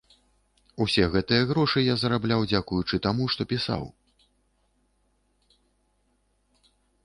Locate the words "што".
3.35-3.49